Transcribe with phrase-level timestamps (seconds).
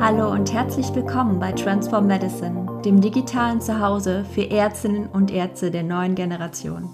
[0.00, 5.82] Hallo und herzlich willkommen bei Transform Medicine, dem digitalen Zuhause für Ärztinnen und Ärzte der
[5.82, 6.88] neuen Generation.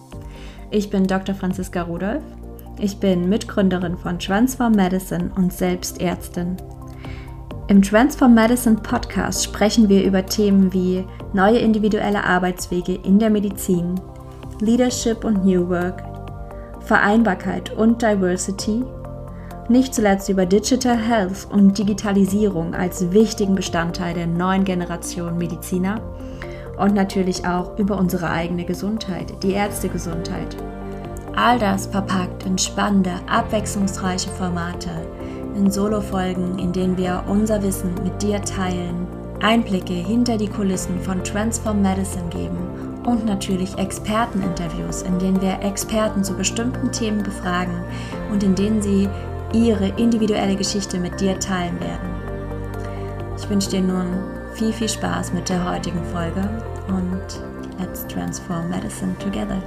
[0.70, 1.34] Ich bin Dr.
[1.34, 2.22] Franziska Rudolph.
[2.78, 6.56] Ich bin Mitgründerin von Transform Medicine und selbst Ärztin.
[7.68, 14.00] Im Transform Medicine Podcast sprechen wir über Themen wie neue individuelle Arbeitswege in der Medizin,
[14.60, 16.02] Leadership und New Work,
[16.80, 18.82] Vereinbarkeit und Diversity
[19.68, 26.00] nicht zuletzt über Digital Health und Digitalisierung als wichtigen Bestandteil der neuen Generation Mediziner
[26.76, 30.56] und natürlich auch über unsere eigene Gesundheit, die Ärztegesundheit.
[31.34, 34.90] All das verpackt in spannende, abwechslungsreiche Formate,
[35.56, 39.06] in Solo-Folgen, in denen wir unser Wissen mit dir teilen,
[39.40, 42.56] Einblicke hinter die Kulissen von Transform Medicine geben
[43.04, 47.82] und natürlich Experteninterviews, in denen wir Experten zu bestimmten Themen befragen
[48.32, 49.08] und in denen sie
[49.54, 52.10] ihre individuelle Geschichte mit dir teilen werden.
[53.38, 54.06] Ich wünsche dir nun
[54.54, 56.40] viel, viel Spaß mit der heutigen Folge
[56.88, 57.22] und
[57.78, 59.62] let's transform medicine together.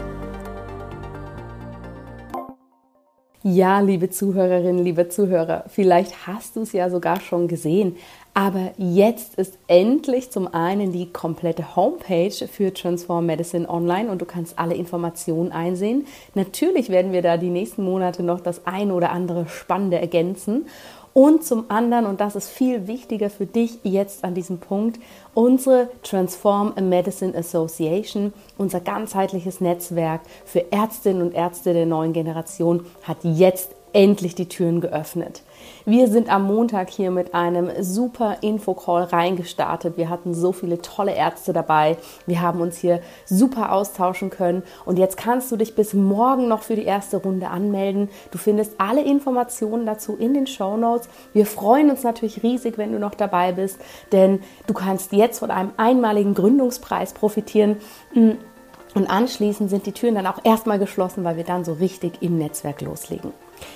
[3.44, 7.96] Ja, liebe Zuhörerinnen, liebe Zuhörer, vielleicht hast du es ja sogar schon gesehen,
[8.38, 14.26] aber jetzt ist endlich zum einen die komplette Homepage für Transform Medicine online und du
[14.26, 16.06] kannst alle Informationen einsehen.
[16.36, 20.68] Natürlich werden wir da die nächsten Monate noch das ein oder andere Spannende ergänzen.
[21.16, 25.00] Und zum anderen, und das ist viel wichtiger für dich jetzt an diesem Punkt,
[25.34, 33.18] unsere Transform Medicine Association, unser ganzheitliches Netzwerk für Ärztinnen und Ärzte der neuen Generation, hat
[33.24, 35.42] jetzt endlich die Türen geöffnet.
[35.84, 39.98] Wir sind am Montag hier mit einem super Infocall reingestartet.
[39.98, 41.98] Wir hatten so viele tolle Ärzte dabei.
[42.28, 44.62] Wir haben uns hier super austauschen können.
[44.86, 48.10] Und jetzt kannst du dich bis morgen noch für die erste Runde anmelden.
[48.30, 51.10] Du findest alle Informationen dazu in den Show Notes.
[51.34, 53.80] Wir freuen uns natürlich riesig, wenn du noch dabei bist,
[54.12, 57.78] denn du kannst jetzt von einem einmaligen Gründungspreis profitieren.
[58.14, 62.38] Und anschließend sind die Türen dann auch erstmal geschlossen, weil wir dann so richtig im
[62.38, 63.34] Netzwerk loslegen.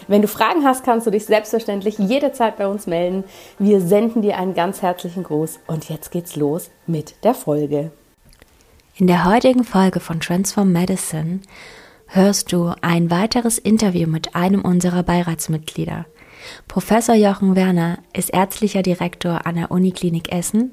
[0.08, 3.24] Wenn du Fragen hast, kannst du dich selbstverständlich jederzeit bei uns melden.
[3.60, 7.92] Wir senden dir einen ganz herzlichen Gruß und jetzt geht's los mit der Folge.
[8.96, 11.40] In der heutigen Folge von Transform Medicine
[12.08, 16.06] hörst du ein weiteres Interview mit einem unserer Beiratsmitglieder.
[16.68, 20.72] Professor Jochen Werner ist ärztlicher Direktor an der Uniklinik Essen.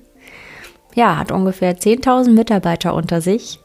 [0.95, 3.61] Ja, hat ungefähr 10.000 Mitarbeiter unter sich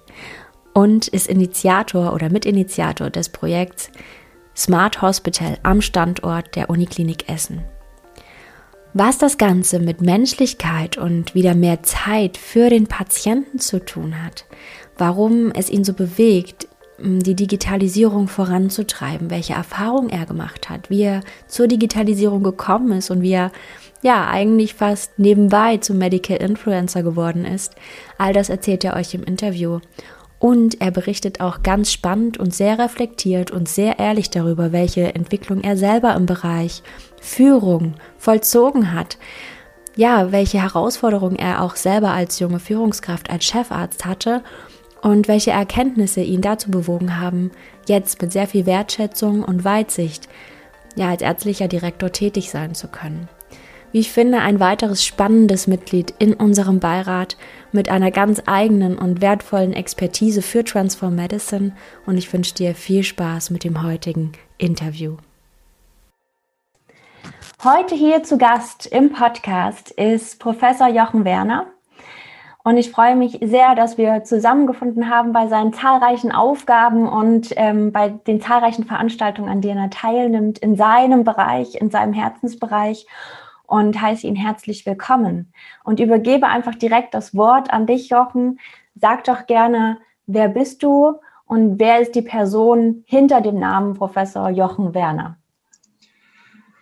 [0.73, 3.89] und ist Initiator oder Mitinitiator des Projekts
[4.55, 7.63] Smart Hospital am Standort der Uniklinik Essen.
[8.93, 14.45] Was das Ganze mit Menschlichkeit und wieder mehr Zeit für den Patienten zu tun hat,
[14.97, 16.67] warum es ihn so bewegt,
[16.99, 23.23] die Digitalisierung voranzutreiben, welche Erfahrung er gemacht hat, wie er zur Digitalisierung gekommen ist und
[23.23, 23.51] wie er
[24.03, 27.73] ja eigentlich fast nebenbei zum Medical Influencer geworden ist.
[28.19, 29.79] All das erzählt er euch im Interview.
[30.43, 35.61] Und er berichtet auch ganz spannend und sehr reflektiert und sehr ehrlich darüber, welche Entwicklung
[35.61, 36.83] er selber im Bereich
[37.21, 39.17] Führung vollzogen hat.
[39.95, 44.43] Ja, welche Herausforderungen er auch selber als junge Führungskraft, als Chefarzt hatte
[45.01, 47.51] und welche Erkenntnisse ihn dazu bewogen haben,
[47.87, 50.27] jetzt mit sehr viel Wertschätzung und Weitsicht
[50.97, 53.29] ja als ärztlicher Direktor tätig sein zu können
[53.93, 57.37] wie ich finde, ein weiteres spannendes Mitglied in unserem Beirat
[57.71, 61.73] mit einer ganz eigenen und wertvollen Expertise für Transform Medicine
[62.05, 65.17] und ich wünsche dir viel Spaß mit dem heutigen Interview.
[67.63, 71.67] Heute hier zu Gast im Podcast ist Professor Jochen Werner.
[72.65, 77.91] Und ich freue mich sehr, dass wir zusammengefunden haben bei seinen zahlreichen Aufgaben und ähm,
[77.91, 83.05] bei den zahlreichen Veranstaltungen, an denen er teilnimmt, in seinem Bereich, in seinem Herzensbereich
[83.67, 85.51] und heiße ihn herzlich willkommen
[85.83, 88.59] und übergebe einfach direkt das Wort an dich, Jochen.
[88.95, 91.13] Sag doch gerne, wer bist du
[91.45, 95.37] und wer ist die Person hinter dem Namen Professor Jochen Werner?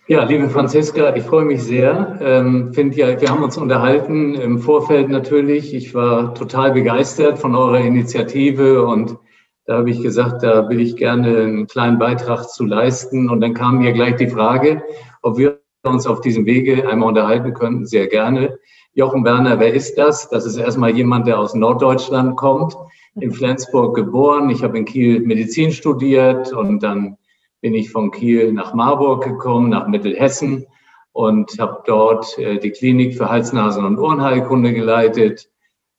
[0.08, 2.18] Ja, liebe Franziska, ich freue mich sehr.
[2.20, 5.72] Ähm, find ja, wir haben uns unterhalten im Vorfeld natürlich.
[5.72, 9.16] Ich war total begeistert von eurer Initiative und
[9.64, 13.30] da habe ich gesagt, da will ich gerne einen kleinen Beitrag zu leisten.
[13.30, 14.82] Und dann kam mir gleich die Frage,
[15.22, 18.58] ob wir uns auf diesem Wege einmal unterhalten können, sehr gerne.
[18.94, 20.28] Jochen Werner, wer ist das?
[20.28, 22.76] Das ist erstmal jemand, der aus Norddeutschland kommt,
[23.16, 24.50] in Flensburg geboren.
[24.50, 27.16] Ich habe in Kiel Medizin studiert und dann
[27.60, 30.66] bin ich von Kiel nach Marburg gekommen, nach Mittelhessen
[31.12, 35.50] und habe dort äh, die Klinik für Hals-, Nasen- und Ohrenheilkunde geleitet.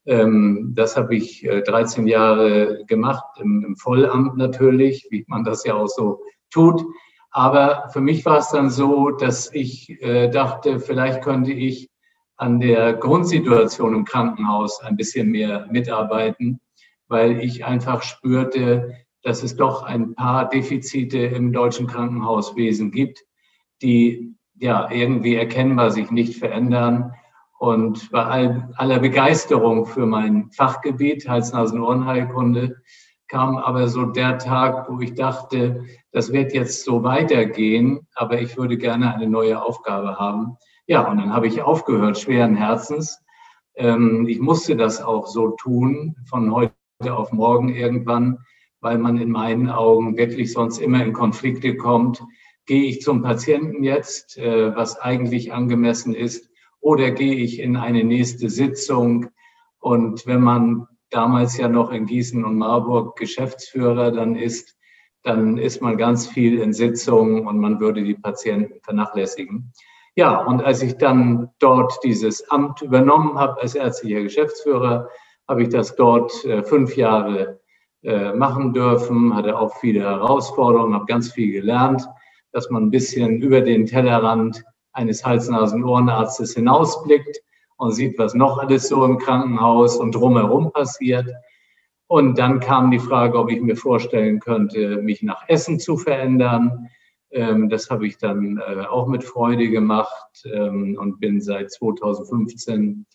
[0.06, 5.76] Ähm, das habe ich 13 äh, Jahre gemacht, im Vollamt natürlich, wie man das ja
[5.76, 6.22] auch so
[6.52, 6.84] tut.
[7.34, 11.90] Aber für mich war es dann so, dass ich äh, dachte, vielleicht könnte ich
[12.38, 16.62] an der Grundsituation im Krankenhaus ein bisschen mehr mitarbeiten,
[17.08, 18.94] weil ich einfach spürte,
[19.24, 23.24] dass es doch ein paar Defizite im deutschen Krankenhauswesen gibt,
[23.82, 27.14] die ja irgendwie erkennbar sich nicht verändern.
[27.58, 32.76] Und bei all, aller Begeisterung für mein Fachgebiet, Hals-Nasen-Ohrenheilkunde,
[33.28, 38.58] kam aber so der Tag, wo ich dachte, das wird jetzt so weitergehen, aber ich
[38.58, 40.58] würde gerne eine neue Aufgabe haben.
[40.86, 43.20] Ja, und dann habe ich aufgehört, schweren Herzens.
[43.76, 46.74] Ähm, ich musste das auch so tun, von heute
[47.10, 48.40] auf morgen irgendwann,
[48.82, 52.22] weil man in meinen Augen wirklich sonst immer in Konflikte kommt.
[52.66, 56.50] Gehe ich zum Patienten jetzt, äh, was eigentlich angemessen ist,
[56.80, 59.28] oder gehe ich in eine nächste Sitzung?
[59.80, 64.76] Und wenn man damals ja noch in Gießen und Marburg Geschäftsführer dann ist,
[65.24, 69.72] dann ist man ganz viel in Sitzungen und man würde die Patienten vernachlässigen.
[70.16, 75.10] Ja, und als ich dann dort dieses Amt übernommen habe als ärztlicher Geschäftsführer,
[75.48, 77.60] habe ich das dort äh, fünf Jahre
[78.04, 82.08] äh, machen dürfen, hatte auch viele Herausforderungen, habe ganz viel gelernt,
[82.52, 87.40] dass man ein bisschen über den Tellerrand eines Hals-Nasen-Ohrenarztes hinausblickt
[87.78, 91.28] und sieht, was noch alles so im Krankenhaus und drumherum passiert.
[92.08, 96.90] Und dann kam die Frage, ob ich mir vorstellen könnte, mich nach Essen zu verändern.
[97.32, 103.06] Ähm, das habe ich dann äh, auch mit Freude gemacht ähm, und bin seit 2015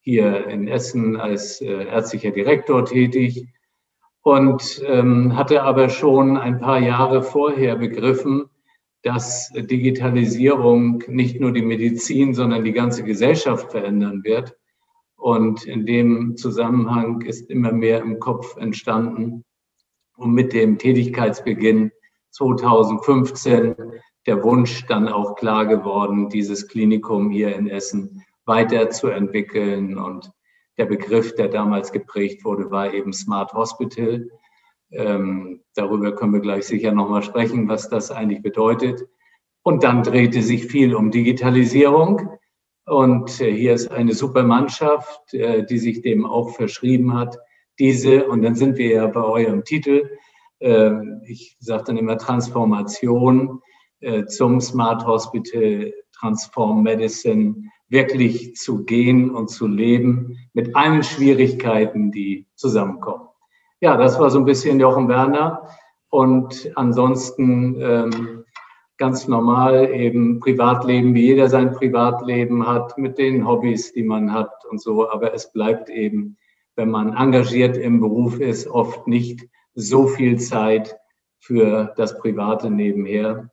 [0.00, 3.48] hier in Essen als äh, ärztlicher Direktor tätig
[4.22, 8.48] und ähm, hatte aber schon ein paar Jahre vorher begriffen,
[9.04, 14.56] dass Digitalisierung nicht nur die Medizin, sondern die ganze Gesellschaft verändern wird.
[15.16, 19.44] Und in dem Zusammenhang ist immer mehr im Kopf entstanden
[20.16, 21.92] und mit dem Tätigkeitsbeginn
[22.30, 23.74] 2015
[24.26, 29.98] der Wunsch dann auch klar geworden, dieses Klinikum hier in Essen weiterzuentwickeln.
[29.98, 30.30] Und
[30.78, 34.28] der Begriff, der damals geprägt wurde, war eben Smart Hospital.
[34.94, 39.06] Ähm, darüber können wir gleich sicher nochmal sprechen, was das eigentlich bedeutet.
[39.62, 42.30] Und dann drehte sich viel um Digitalisierung.
[42.86, 47.38] Und äh, hier ist eine super Mannschaft, äh, die sich dem auch verschrieben hat.
[47.78, 50.10] Diese, und dann sind wir ja bei eurem Titel,
[50.60, 53.60] ähm, ich sage dann immer Transformation
[54.00, 62.12] äh, zum Smart Hospital, Transform Medicine, wirklich zu gehen und zu leben mit allen Schwierigkeiten,
[62.12, 63.28] die zusammenkommen.
[63.84, 65.68] Ja, das war so ein bisschen Jochen Werner
[66.08, 68.44] und ansonsten ähm,
[68.96, 74.64] ganz normal eben Privatleben, wie jeder sein Privatleben hat, mit den Hobbys, die man hat
[74.70, 75.10] und so.
[75.10, 76.38] Aber es bleibt eben,
[76.76, 80.96] wenn man engagiert im Beruf ist, oft nicht so viel Zeit
[81.38, 83.50] für das Private nebenher,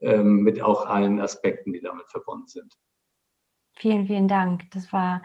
[0.00, 2.74] ähm, mit auch allen Aspekten, die damit verbunden sind.
[3.76, 4.70] Vielen, vielen Dank.
[4.72, 5.22] Das war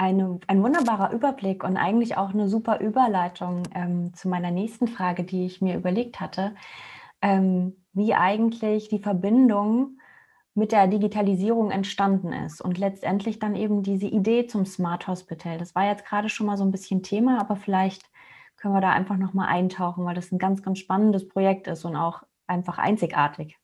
[0.00, 5.24] eine, ein wunderbarer Überblick und eigentlich auch eine super Überleitung ähm, zu meiner nächsten Frage,
[5.24, 6.54] die ich mir überlegt hatte,
[7.20, 9.98] ähm, wie eigentlich die Verbindung
[10.54, 15.58] mit der Digitalisierung entstanden ist und letztendlich dann eben diese Idee zum Smart Hospital.
[15.58, 18.02] Das war jetzt gerade schon mal so ein bisschen Thema, aber vielleicht
[18.56, 21.84] können wir da einfach noch mal eintauchen, weil das ein ganz, ganz spannendes Projekt ist
[21.84, 23.58] und auch einfach einzigartig.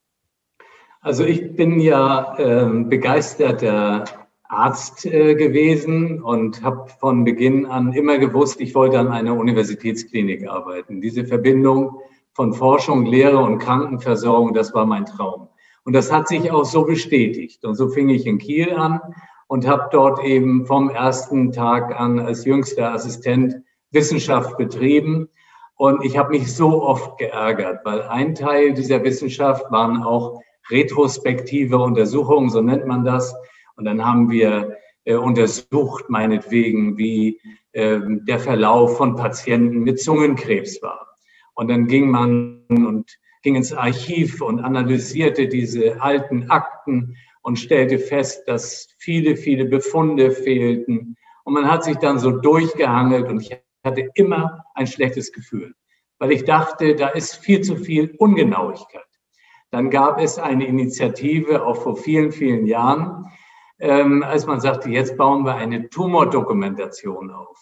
[1.00, 4.04] Also ich bin ja äh, begeisterter
[4.48, 10.48] Arzt äh, gewesen und habe von Beginn an immer gewusst, ich wollte an einer Universitätsklinik
[10.48, 11.00] arbeiten.
[11.00, 12.00] Diese Verbindung
[12.32, 15.48] von Forschung, Lehre und Krankenversorgung, das war mein Traum.
[15.84, 17.64] Und das hat sich auch so bestätigt.
[17.64, 19.00] Und so fing ich in Kiel an
[19.48, 23.54] und habe dort eben vom ersten Tag an als jüngster Assistent
[23.90, 25.28] Wissenschaft betrieben.
[25.76, 31.78] Und ich habe mich so oft geärgert, weil ein Teil dieser Wissenschaft waren auch retrospektive
[31.78, 33.34] Untersuchungen, so nennt man das.
[33.76, 37.40] Und dann haben wir äh, untersucht, meinetwegen, wie
[37.72, 41.06] äh, der Verlauf von Patienten mit Zungenkrebs war.
[41.54, 47.98] Und dann ging man und ging ins Archiv und analysierte diese alten Akten und stellte
[48.00, 51.16] fest, dass viele, viele Befunde fehlten.
[51.44, 55.74] Und man hat sich dann so durchgehangelt und ich hatte immer ein schlechtes Gefühl,
[56.18, 59.06] weil ich dachte, da ist viel zu viel Ungenauigkeit.
[59.70, 63.26] Dann gab es eine Initiative auch vor vielen, vielen Jahren,
[63.78, 67.58] ähm, als man sagte, jetzt bauen wir eine Tumordokumentation auf.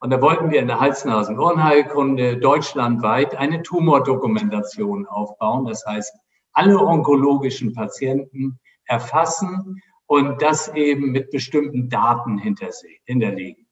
[0.00, 5.64] Und da wollten wir in der Hals-Nasen-Ohrenheilkunde deutschlandweit eine Tumordokumentation aufbauen.
[5.66, 6.12] Das heißt,
[6.52, 13.66] alle onkologischen Patienten erfassen und das eben mit bestimmten Daten hinterlegen.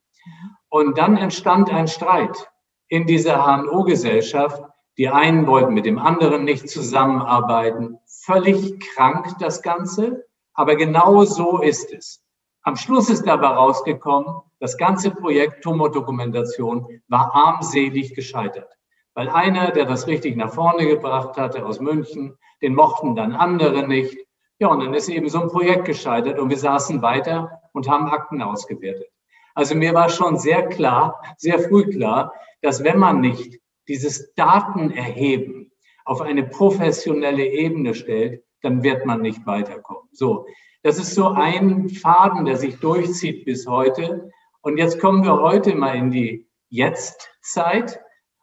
[0.68, 2.50] Und dann entstand ein Streit
[2.88, 4.62] in dieser HNO-Gesellschaft.
[4.96, 7.98] Die einen wollten mit dem anderen nicht zusammenarbeiten.
[8.06, 10.24] Völlig krank das Ganze.
[10.54, 12.22] Aber genau so ist es.
[12.62, 18.72] Am Schluss ist dabei rausgekommen, das ganze Projekt Tumordokumentation war armselig gescheitert.
[19.12, 23.86] Weil einer, der das richtig nach vorne gebracht hatte aus München, den mochten dann andere
[23.86, 24.16] nicht.
[24.58, 28.08] Ja, und dann ist eben so ein Projekt gescheitert und wir saßen weiter und haben
[28.08, 29.08] Akten ausgewertet.
[29.54, 32.32] Also mir war schon sehr klar, sehr früh klar,
[32.62, 35.70] dass wenn man nicht dieses Datenerheben
[36.04, 40.08] auf eine professionelle Ebene stellt, dann wird man nicht weiterkommen.
[40.12, 40.46] So,
[40.82, 44.30] das ist so ein Faden, der sich durchzieht bis heute.
[44.62, 48.00] Und jetzt kommen wir heute mal in die Jetztzeit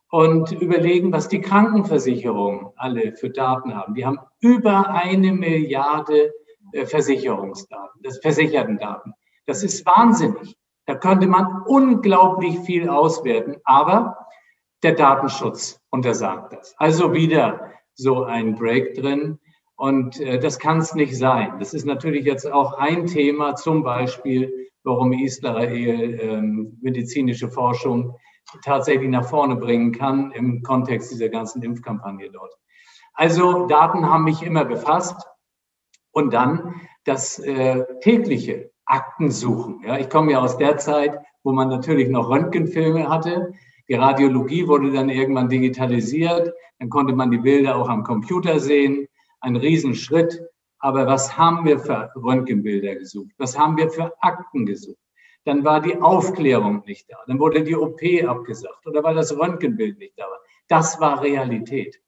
[0.10, 3.96] und überlegen, was die Krankenversicherungen alle für Daten haben.
[3.96, 6.34] Die haben über eine Milliarde
[6.74, 9.14] äh, Versicherungsdaten, das versicherten Daten.
[9.46, 10.56] Das ist wahnsinnig.
[10.86, 14.18] Da könnte man unglaublich viel auswerten, aber
[14.84, 16.76] der Datenschutz untersagt das.
[16.78, 19.40] Also wieder so ein Break drin.
[19.82, 21.56] Und äh, das kann es nicht sein.
[21.58, 28.16] Das ist natürlich jetzt auch ein Thema, zum Beispiel, warum Israel ähm, medizinische Forschung
[28.64, 32.54] tatsächlich nach vorne bringen kann im Kontext dieser ganzen Impfkampagne dort.
[33.16, 35.20] Also Daten haben mich immer befasst.
[36.12, 39.82] Und dann das äh, tägliche Aktensuchen.
[39.84, 43.52] Ja, ich komme ja aus der Zeit, wo man natürlich noch Röntgenfilme hatte.
[43.90, 46.54] Die Radiologie wurde dann irgendwann digitalisiert.
[46.78, 49.08] Dann konnte man die Bilder auch am Computer sehen
[49.42, 50.42] ein Riesenschritt.
[50.80, 53.32] Aber was haben wir für Röntgenbilder gesucht?
[53.38, 54.98] Was haben wir für Akten gesucht?
[55.44, 57.18] Dann war die Aufklärung nicht da.
[57.28, 60.40] Dann wurde die OP abgesagt oder weil das Röntgenbild nicht da war.
[60.68, 62.02] Das war Realität.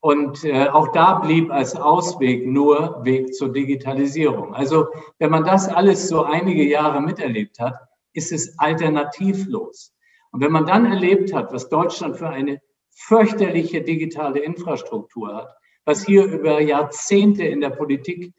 [0.00, 4.54] Und äh, auch da blieb als Ausweg nur Weg zur Digitalisierung.
[4.54, 4.88] Also
[5.18, 7.74] wenn man das alles so einige Jahre miterlebt hat,
[8.12, 9.94] ist es alternativlos.
[10.30, 12.60] Und wenn man dann erlebt hat, was Deutschland für eine
[12.90, 18.32] fürchterliche digitale Infrastruktur hat, was hier über Jahrzehnte in der Politik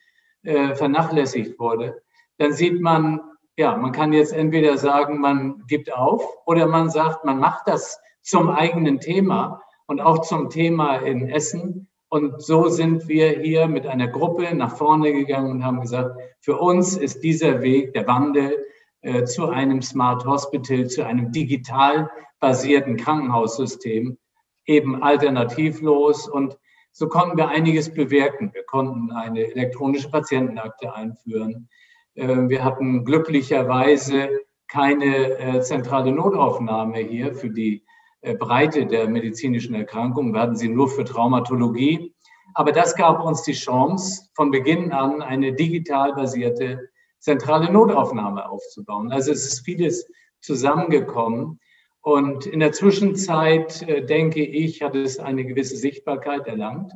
[0.44, 2.02] äh, vernachlässigt wurde,
[2.38, 3.22] dann sieht man,
[3.58, 8.00] ja, man kann jetzt entweder sagen, man gibt auf oder man sagt, man macht das
[8.22, 11.88] zum eigenen Thema und auch zum Thema in Essen.
[12.10, 16.58] Und so sind wir hier mit einer Gruppe nach vorne gegangen und haben gesagt, für
[16.58, 18.66] uns ist dieser Weg, der Wandel
[19.02, 22.10] äh, zu einem Smart Hospital, zu einem digital
[22.40, 24.18] basierten Krankenhaussystem
[24.66, 26.28] eben alternativlos.
[26.28, 26.58] Und
[26.98, 28.52] so konnten wir einiges bewirken.
[28.54, 31.68] Wir konnten eine elektronische Patientenakte einführen.
[32.16, 34.30] Ähm, wir hatten glücklicherweise
[34.70, 37.84] keine äh, zentrale Notaufnahme hier für die
[38.22, 40.34] äh, Breite der medizinischen Erkrankungen.
[40.34, 42.16] Wir hatten sie nur für Traumatologie.
[42.54, 46.80] Aber das gab uns die Chance, von Beginn an eine digital basierte
[47.20, 49.12] zentrale Notaufnahme aufzubauen.
[49.12, 50.10] Also es ist vieles
[50.40, 51.60] zusammengekommen.
[52.06, 56.94] Und in der Zwischenzeit, äh, denke ich, hat es eine gewisse Sichtbarkeit erlangt.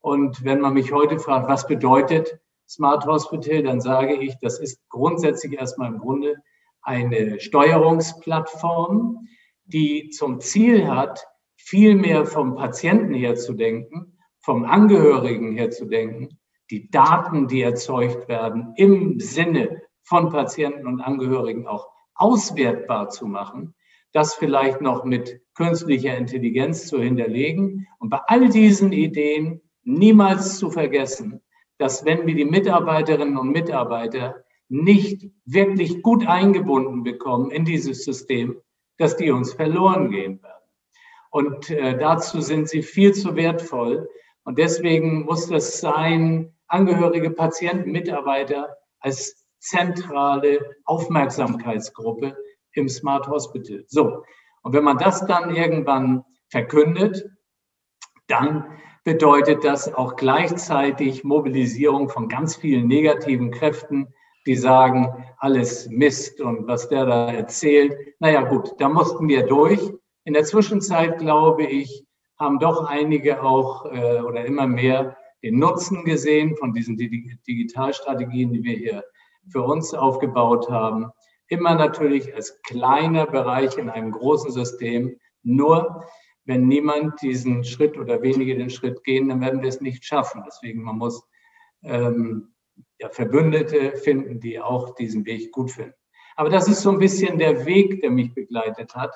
[0.00, 2.38] Und wenn man mich heute fragt, was bedeutet
[2.68, 6.36] Smart Hospital, dann sage ich, das ist grundsätzlich erstmal im Grunde
[6.80, 9.26] eine Steuerungsplattform,
[9.64, 11.26] die zum Ziel hat,
[11.56, 16.38] viel mehr vom Patienten her zu denken, vom Angehörigen her zu denken,
[16.70, 23.74] die Daten, die erzeugt werden, im Sinne von Patienten und Angehörigen auch auswertbar zu machen
[24.12, 30.70] das vielleicht noch mit künstlicher Intelligenz zu hinterlegen und bei all diesen Ideen niemals zu
[30.70, 31.40] vergessen,
[31.78, 38.60] dass wenn wir die Mitarbeiterinnen und Mitarbeiter nicht wirklich gut eingebunden bekommen in dieses System,
[38.98, 40.52] dass die uns verloren gehen werden.
[41.30, 44.08] Und äh, dazu sind sie viel zu wertvoll.
[44.44, 52.36] Und deswegen muss das sein, Angehörige, Patienten, Mitarbeiter als zentrale Aufmerksamkeitsgruppe
[52.74, 53.84] im Smart Hospital.
[53.86, 54.22] So,
[54.62, 57.28] und wenn man das dann irgendwann verkündet,
[58.28, 58.64] dann
[59.04, 64.14] bedeutet das auch gleichzeitig Mobilisierung von ganz vielen negativen Kräften,
[64.46, 67.96] die sagen, alles Mist und was der da erzählt.
[68.20, 69.92] Naja gut, da mussten wir durch.
[70.24, 72.04] In der Zwischenzeit, glaube ich,
[72.38, 78.62] haben doch einige auch äh, oder immer mehr den Nutzen gesehen von diesen Digitalstrategien, die
[78.62, 79.04] wir hier
[79.48, 81.10] für uns aufgebaut haben
[81.52, 85.18] immer natürlich als kleiner Bereich in einem großen System.
[85.42, 86.06] Nur
[86.46, 90.42] wenn niemand diesen Schritt oder wenige den Schritt gehen, dann werden wir es nicht schaffen.
[90.46, 91.22] Deswegen man muss
[91.82, 92.54] ähm,
[92.98, 95.94] ja, Verbündete finden, die auch diesen Weg gut finden.
[96.36, 99.14] Aber das ist so ein bisschen der Weg, der mich begleitet hat.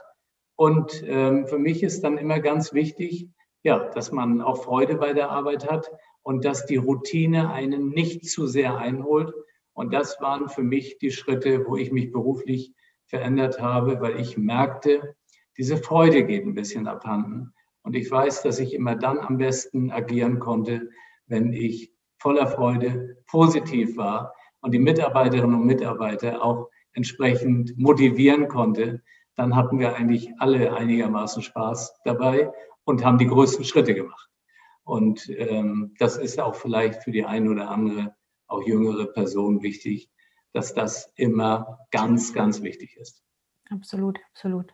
[0.56, 3.30] Und ähm, für mich ist dann immer ganz wichtig,
[3.62, 5.90] ja, dass man auch Freude bei der Arbeit hat
[6.22, 9.32] und dass die Routine einen nicht zu sehr einholt,
[9.76, 12.72] und das waren für mich die Schritte, wo ich mich beruflich
[13.04, 15.14] verändert habe, weil ich merkte,
[15.58, 17.52] diese Freude geht ein bisschen abhanden.
[17.82, 20.88] Und ich weiß, dass ich immer dann am besten agieren konnte,
[21.26, 24.32] wenn ich voller Freude positiv war.
[24.60, 29.02] und die Mitarbeiterinnen und Mitarbeiter auch entsprechend motivieren konnte,
[29.34, 32.50] dann hatten wir eigentlich alle einigermaßen Spaß dabei
[32.84, 34.30] und haben die größten Schritte gemacht.
[34.84, 40.10] Und ähm, das ist auch vielleicht für die eine oder andere, auch jüngere Person wichtig,
[40.52, 43.22] dass das immer ganz, ganz wichtig ist.
[43.70, 44.72] Absolut, absolut.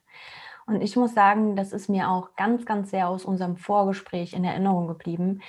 [0.67, 4.45] Und ich muss sagen, das ist mir auch ganz, ganz sehr aus unserem Vorgespräch in
[4.45, 5.43] Erinnerung geblieben.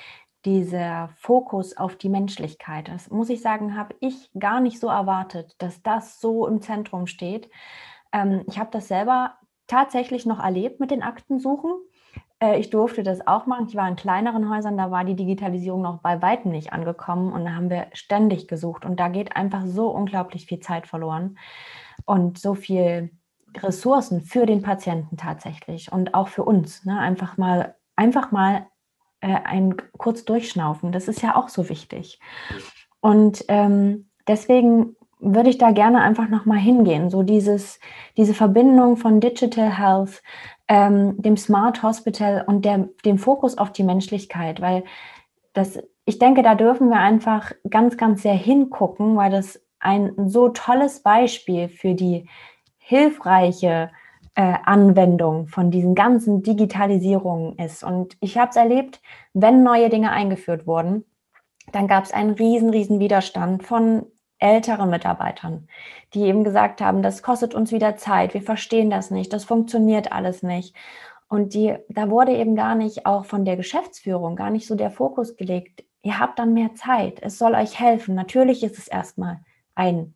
[0.45, 2.89] Dieser Fokus auf die Menschlichkeit.
[2.89, 7.07] Das muss ich sagen, habe ich gar nicht so erwartet, dass das so im Zentrum
[7.07, 7.49] steht.
[8.11, 9.35] Ähm, ich habe das selber
[9.67, 11.71] tatsächlich noch erlebt mit den Aktensuchen.
[12.43, 13.67] Äh, ich durfte das auch machen.
[13.69, 17.45] Ich war in kleineren Häusern, da war die Digitalisierung noch bei weitem nicht angekommen und
[17.45, 18.85] da haben wir ständig gesucht.
[18.85, 21.37] Und da geht einfach so unglaublich viel Zeit verloren
[22.05, 23.11] und so viel
[23.57, 26.85] Ressourcen für den Patienten tatsächlich und auch für uns.
[26.85, 26.99] Ne?
[26.99, 28.67] Einfach mal, einfach mal
[29.21, 30.91] äh, ein kurz durchschnaufen.
[30.91, 32.19] Das ist ja auch so wichtig.
[32.99, 37.09] Und ähm, deswegen würde ich da gerne einfach nochmal hingehen.
[37.09, 37.79] So dieses,
[38.17, 40.21] diese Verbindung von Digital Health,
[40.67, 44.83] ähm, dem Smart Hospital und der, dem Fokus auf die Menschlichkeit, weil
[45.53, 50.49] das, ich denke, da dürfen wir einfach ganz, ganz sehr hingucken, weil das ein so
[50.49, 52.27] tolles Beispiel für die
[52.77, 53.91] hilfreiche
[54.35, 57.83] äh, Anwendung von diesen ganzen Digitalisierungen ist.
[57.83, 59.01] Und ich habe es erlebt,
[59.33, 61.05] wenn neue Dinge eingeführt wurden,
[61.71, 64.05] dann gab es einen riesen, riesen Widerstand von
[64.43, 65.67] älteren Mitarbeitern,
[66.13, 70.11] die eben gesagt haben, das kostet uns wieder Zeit, wir verstehen das nicht, das funktioniert
[70.11, 70.75] alles nicht.
[71.29, 74.91] Und die, da wurde eben gar nicht auch von der Geschäftsführung gar nicht so der
[74.91, 75.83] Fokus gelegt.
[76.03, 78.13] Ihr habt dann mehr Zeit, es soll euch helfen.
[78.13, 79.39] Natürlich ist es erstmal
[79.73, 80.13] ein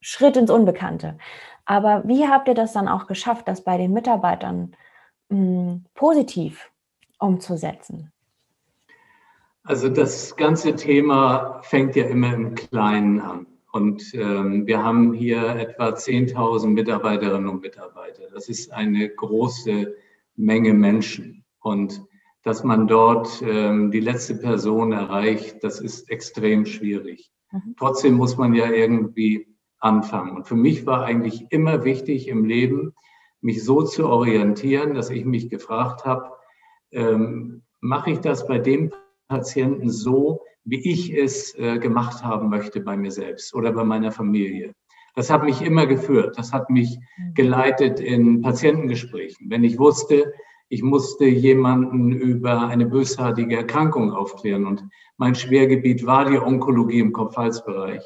[0.00, 1.18] Schritt ins Unbekannte.
[1.66, 4.74] Aber wie habt ihr das dann auch geschafft, das bei den Mitarbeitern
[5.28, 6.70] mh, hm, positiv
[7.18, 8.10] umzusetzen?
[9.62, 13.46] Also das ganze Thema fängt ja immer im Kleinen an.
[13.76, 18.22] Und ähm, wir haben hier etwa 10.000 Mitarbeiterinnen und Mitarbeiter.
[18.32, 19.94] Das ist eine große
[20.34, 21.44] Menge Menschen.
[21.60, 22.02] Und
[22.42, 27.30] dass man dort ähm, die letzte Person erreicht, das ist extrem schwierig.
[27.52, 27.74] Mhm.
[27.78, 29.46] Trotzdem muss man ja irgendwie
[29.78, 30.34] anfangen.
[30.34, 32.94] Und für mich war eigentlich immer wichtig im Leben,
[33.42, 36.30] mich so zu orientieren, dass ich mich gefragt habe,
[36.92, 38.90] ähm, mache ich das bei dem
[39.28, 44.12] Patienten so, wie ich es äh, gemacht haben möchte bei mir selbst oder bei meiner
[44.12, 44.74] Familie.
[45.14, 46.38] Das hat mich immer geführt.
[46.38, 47.34] Das hat mich mhm.
[47.34, 49.50] geleitet in Patientengesprächen.
[49.50, 50.32] Wenn ich wusste,
[50.68, 54.84] ich musste jemanden über eine bösartige Erkrankung aufklären und
[55.16, 58.04] mein Schwergebiet war die Onkologie im Kopf-Hals-Bereich,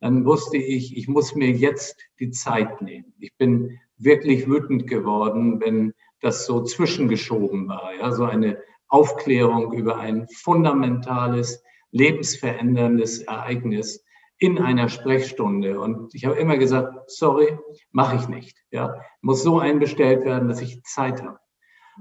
[0.00, 3.12] dann wusste ich, ich muss mir jetzt die Zeit nehmen.
[3.18, 8.58] Ich bin wirklich wütend geworden, wenn das so zwischengeschoben war, ja, so eine
[8.90, 14.04] Aufklärung über ein fundamentales, lebensveränderndes Ereignis
[14.38, 15.80] in einer Sprechstunde.
[15.80, 17.58] Und ich habe immer gesagt, sorry,
[17.92, 18.58] mache ich nicht.
[18.70, 21.38] Ja, muss so einbestellt werden, dass ich Zeit habe.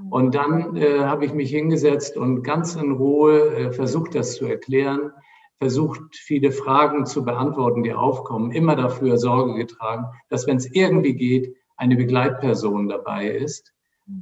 [0.09, 4.45] Und dann äh, habe ich mich hingesetzt und ganz in Ruhe äh, versucht, das zu
[4.45, 5.11] erklären
[5.59, 11.15] versucht, viele Fragen zu beantworten, die aufkommen, immer dafür Sorge getragen, dass wenn es irgendwie
[11.15, 13.73] geht, eine Begleitperson dabei ist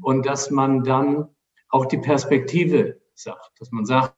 [0.01, 1.29] und dass man dann
[1.69, 4.15] auch die Perspektive sagt, dass man sagt,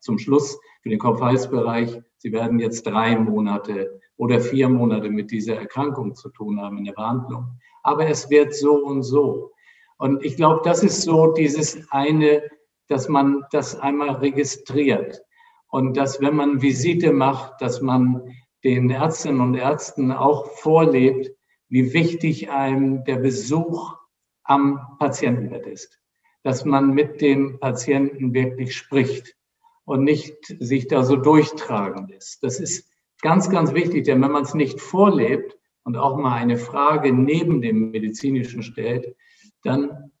[0.00, 5.56] zum Schluss für den Kopf-Hals-Bereich, Sie werden jetzt drei Monate oder vier Monate mit dieser
[5.56, 7.58] Erkrankung zu tun haben in der Behandlung.
[7.82, 9.52] Aber es wird so und so.
[9.96, 12.42] Und ich glaube, das ist so dieses eine,
[12.88, 15.22] dass man das einmal registriert.
[15.68, 18.34] Und dass, wenn man Visite macht, dass man
[18.64, 21.30] den Ärztinnen und Ärzten auch vorlebt,
[21.68, 23.96] wie wichtig einem der Besuch
[24.42, 25.99] am Patientenbett ist.
[26.42, 29.36] Dass man mit dem Patienten wirklich spricht
[29.84, 32.42] und nicht sich da so durchtragen lässt.
[32.42, 32.88] Das ist
[33.20, 37.60] ganz, ganz wichtig, denn wenn man es nicht vorlebt und auch mal eine Frage neben
[37.60, 39.14] dem medizinischen stellt,
[39.62, 40.12] dann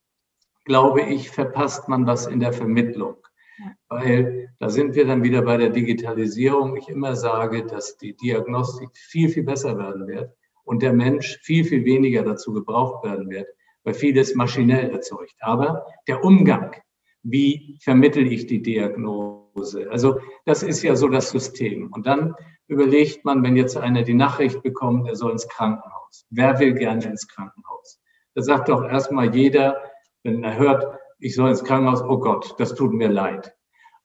[0.64, 3.16] glaube ich, verpasst man was in der Vermittlung
[3.88, 6.76] weil da sind wir dann wieder bei der Digitalisierung.
[6.76, 10.32] Ich immer sage, dass die Diagnostik viel, viel besser werden wird
[10.64, 13.48] und der Mensch viel, viel weniger dazu gebraucht werden wird,
[13.84, 15.34] weil vieles maschinell erzeugt.
[15.40, 16.74] Aber der Umgang,
[17.22, 19.90] wie vermittel ich die Diagnose?
[19.90, 21.90] Also das ist ja so das System.
[21.92, 22.34] Und dann
[22.66, 26.26] überlegt man, wenn jetzt einer die Nachricht bekommt, er soll ins Krankenhaus.
[26.30, 28.00] Wer will gerne ins Krankenhaus?
[28.34, 29.76] Da sagt doch erstmal jeder,
[30.22, 30.86] wenn er hört,
[31.18, 33.54] ich soll ins Krankenhaus, oh Gott, das tut mir leid.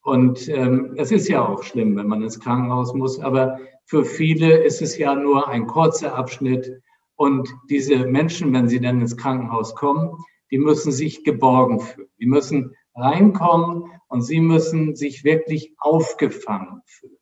[0.01, 4.63] Und ähm, es ist ja auch schlimm, wenn man ins Krankenhaus muss, aber für viele
[4.63, 6.81] ist es ja nur ein kurzer Abschnitt.
[7.15, 10.17] Und diese Menschen, wenn sie dann ins Krankenhaus kommen,
[10.51, 12.09] die müssen sich geborgen fühlen.
[12.19, 17.17] Die müssen reinkommen und sie müssen sich wirklich aufgefangen fühlen.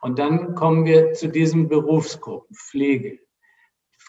[0.00, 3.18] Und dann kommen wir zu diesen Berufsgruppen, Pflege.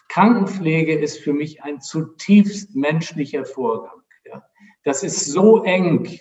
[0.08, 4.02] Krankenpflege ist für mich ein zutiefst menschlicher Vorgang.
[4.24, 4.42] Ja.
[4.84, 6.18] Das ist so eng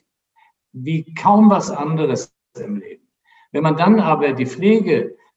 [0.74, 3.08] wie kaum was anderes im Leben.
[3.52, 4.46] Wenn man dann aber die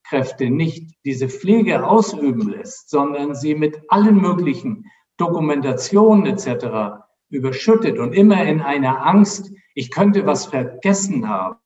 [0.05, 4.87] Pflegekräfte nicht diese Pflege ausüben lässt, sondern sie mit allen möglichen
[5.17, 7.05] Dokumentationen etc.
[7.31, 11.59] überschüttet und immer in einer Angst, ich könnte was vergessen haben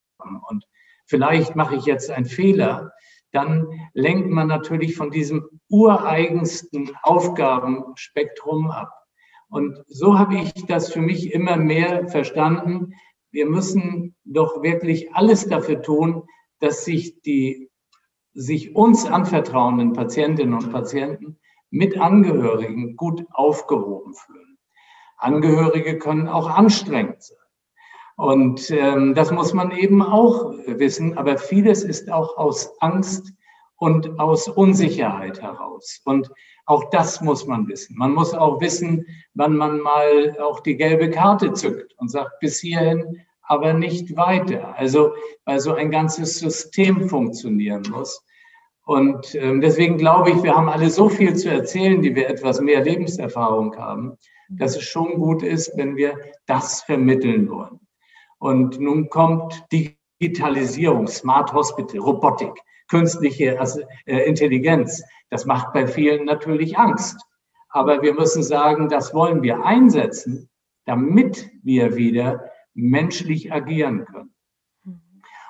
[0.49, 0.65] und
[1.07, 2.93] vielleicht mache ich jetzt einen Fehler,
[3.33, 8.93] dann lenkt man natürlich von diesem ureigensten Aufgabenspektrum ab.
[9.51, 12.95] Und so habe ich das für mich immer mehr verstanden.
[13.31, 16.23] Wir müssen doch wirklich alles dafür tun,
[16.61, 17.69] dass sich die
[18.39, 21.39] sich uns anvertrauenden Patientinnen und Patienten
[21.71, 24.59] mit Angehörigen gut aufgehoben fühlen.
[25.17, 27.37] Angehörige können auch anstrengend sein.
[28.17, 31.19] Und ähm, das muss man eben auch wissen.
[31.19, 33.33] Aber vieles ist auch aus Angst
[33.77, 36.01] und aus Unsicherheit heraus.
[36.05, 36.31] Und
[36.65, 37.97] auch das muss man wissen.
[37.99, 42.61] Man muss auch wissen, wann man mal auch die gelbe Karte zückt und sagt, bis
[42.61, 44.77] hierhin, aber nicht weiter.
[44.77, 48.23] Also, weil so ein ganzes System funktionieren muss.
[48.85, 52.61] Und ähm, deswegen glaube ich, wir haben alle so viel zu erzählen, die wir etwas
[52.61, 54.17] mehr Lebenserfahrung haben,
[54.49, 57.81] dass es schon gut ist, wenn wir das vermitteln wollen.
[58.39, 62.53] Und nun kommt Digitalisierung, Smart Hospital, Robotik,
[62.89, 63.59] künstliche
[64.07, 65.03] äh, Intelligenz.
[65.31, 67.21] Das macht bei vielen natürlich Angst.
[67.71, 70.49] Aber wir müssen sagen, das wollen wir einsetzen,
[70.87, 74.35] damit wir wieder menschlich agieren können.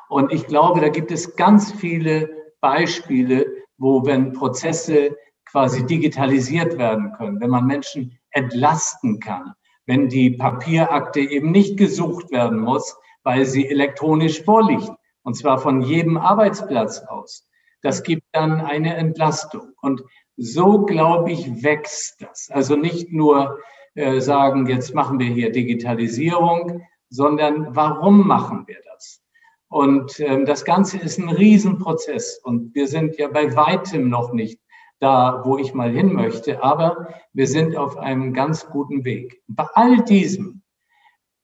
[0.09, 7.13] Und ich glaube, da gibt es ganz viele Beispiele, wo wenn Prozesse quasi digitalisiert werden
[7.13, 9.53] können, wenn man Menschen entlasten kann,
[9.87, 14.91] wenn die Papierakte eben nicht gesucht werden muss, weil sie elektronisch vorliegt,
[15.23, 17.47] und zwar von jedem Arbeitsplatz aus.
[17.83, 19.73] Das gibt dann eine Entlastung.
[19.83, 20.03] Und
[20.37, 22.49] so, glaube ich, wächst das.
[22.51, 23.59] Also nicht nur
[23.95, 29.23] äh, sagen, jetzt machen wir hier Digitalisierung, sondern warum machen wir das?
[29.69, 34.61] Und ähm, das Ganze ist ein Riesenprozess und wir sind ja bei weitem noch nicht
[34.99, 36.63] da, wo ich mal hin möchte.
[36.63, 39.43] Aber wir sind auf einem ganz guten Weg.
[39.47, 40.63] Bei all diesem,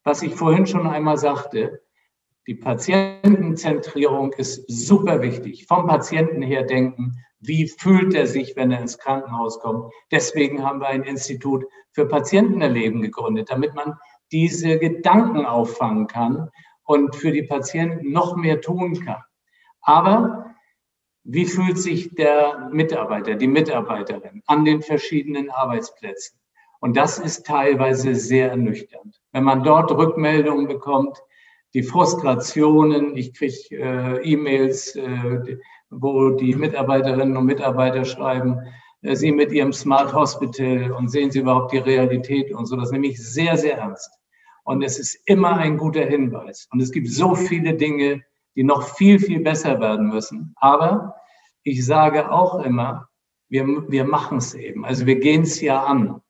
[0.02, 1.82] was ich vorhin schon einmal sagte,
[2.46, 5.66] die Patientenzentrierung ist super wichtig.
[5.66, 9.92] Vom Patienten her denken, wie fühlt er sich, wenn er ins Krankenhaus kommt.
[10.10, 13.98] Deswegen haben wir ein Institut für Patientenerleben gegründet, damit man
[14.32, 16.50] diese Gedanken auffangen kann
[16.84, 19.22] und für die Patienten noch mehr tun kann.
[19.80, 20.54] Aber
[21.24, 26.38] wie fühlt sich der Mitarbeiter, die Mitarbeiterin an den verschiedenen Arbeitsplätzen?
[26.80, 29.18] Und das ist teilweise sehr ernüchternd.
[29.32, 31.18] Wenn man dort Rückmeldungen bekommt,
[31.72, 35.58] die Frustrationen, ich kriege äh, E-Mails, äh,
[35.88, 38.60] wo die Mitarbeiterinnen und Mitarbeiter schreiben,
[39.12, 42.76] sie mit ihrem Smart Hospital und sehen sie überhaupt die Realität und so.
[42.76, 44.10] Das nehme ich sehr, sehr ernst.
[44.64, 46.68] Und es ist immer ein guter Hinweis.
[46.72, 48.22] Und es gibt so viele Dinge,
[48.56, 50.54] die noch viel, viel besser werden müssen.
[50.56, 51.16] Aber
[51.62, 53.08] ich sage auch immer,
[53.48, 54.84] wir, wir machen es eben.
[54.86, 56.22] Also wir gehen es ja an.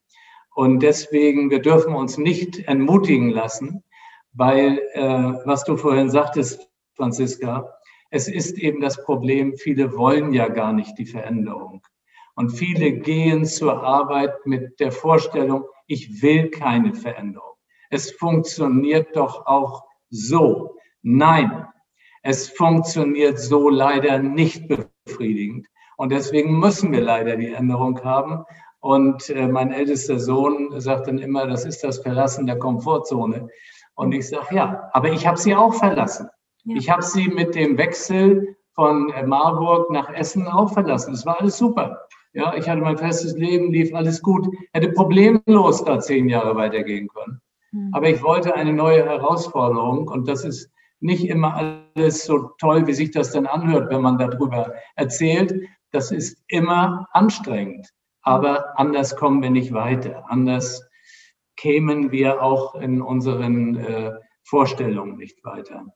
[0.55, 3.85] Und deswegen, wir dürfen uns nicht entmutigen lassen,
[4.33, 5.03] weil, äh,
[5.45, 7.73] was du vorhin sagtest, Franziska,
[8.11, 11.83] es ist eben das Problem, viele wollen ja gar nicht die Veränderung.
[12.35, 17.55] Und viele gehen zur Arbeit mit der Vorstellung, ich will keine Veränderung.
[17.91, 20.77] Es funktioniert doch auch so.
[21.03, 21.67] Nein,
[22.23, 25.69] es funktioniert so leider nicht befriedigend.
[25.97, 28.45] Und deswegen müssen wir leider die Änderung haben.
[28.81, 33.49] Und äh, mein ältester Sohn sagt dann immer, das ist das Verlassen der Komfortzone.
[33.95, 36.29] Und ich sage, ja, aber ich habe sie auch verlassen.
[36.65, 36.77] Ja.
[36.77, 41.15] Ich habe sie mit dem Wechsel von äh, Marburg nach Essen auch verlassen.
[41.15, 42.09] Es war alles super.
[42.35, 47.09] Ja, ich hatte mein festes Leben, lief alles gut, hätte problemlos da zehn Jahre weitergehen
[47.09, 47.41] können.
[47.71, 47.91] Mhm.
[47.93, 52.95] Aber ich wollte eine neue Herausforderung und das ist nicht immer alles so toll, wie
[52.95, 55.55] sich das dann anhört, wenn man darüber erzählt.
[55.93, 57.89] Das ist immer anstrengend.
[58.23, 60.25] Aber anders kommen wir nicht weiter.
[60.29, 60.83] Anders
[61.57, 65.87] kämen wir auch in unseren äh, Vorstellungen nicht weiter.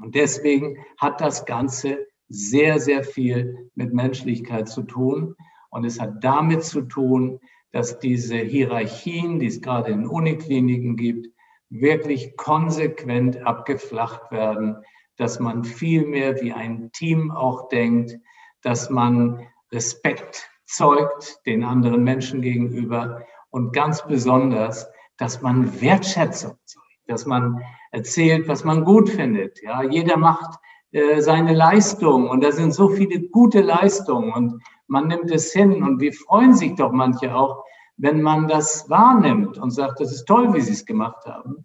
[0.00, 5.36] Und deswegen hat das Ganze sehr, sehr viel mit Menschlichkeit zu tun.
[5.70, 7.40] Und es hat damit zu tun,
[7.72, 11.28] dass diese Hierarchien, die es gerade in Unikliniken gibt,
[11.68, 14.76] wirklich konsequent abgeflacht werden,
[15.16, 18.16] dass man viel mehr wie ein Team auch denkt,
[18.62, 26.86] dass man Respekt zeugt den anderen Menschen gegenüber und ganz besonders, dass man Wertschätzung zeugt,
[27.06, 29.62] dass man erzählt, was man gut findet.
[29.62, 30.58] Ja, jeder macht
[30.92, 32.28] äh, seine Leistung.
[32.28, 35.82] Und da sind so viele gute Leistungen und man nimmt es hin.
[35.82, 37.64] Und wir freuen sich doch manche auch,
[37.96, 41.64] wenn man das wahrnimmt und sagt, das ist toll, wie Sie es gemacht haben.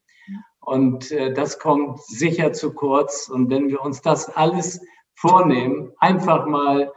[0.59, 3.29] Und äh, das kommt sicher zu kurz.
[3.29, 4.79] Und wenn wir uns das alles
[5.15, 6.91] vornehmen, einfach mal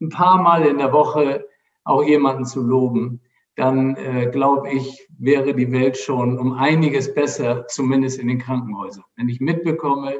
[0.00, 1.46] ein paar Mal in der Woche
[1.84, 3.20] auch jemanden zu loben,
[3.54, 9.04] dann äh, glaube ich, wäre die Welt schon um einiges besser, zumindest in den Krankenhäusern.
[9.16, 10.14] Wenn ich mitbekomme,